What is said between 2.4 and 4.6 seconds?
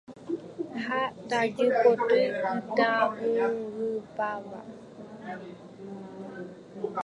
pytãungypáva